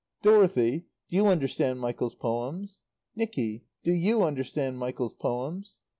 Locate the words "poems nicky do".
2.15-3.93